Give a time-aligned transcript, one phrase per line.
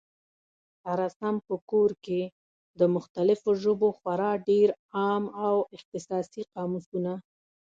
[0.81, 2.21] سره سم په کور کي،
[2.79, 4.67] د مختلفو ژبو خورا ډېر
[5.03, 7.13] عام او اختصاصي قاموسونه